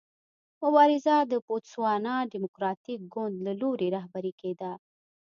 [0.63, 4.71] مبارزه د بوتسوانا ډیموکراټیک ګوند له لوري رهبري کېده.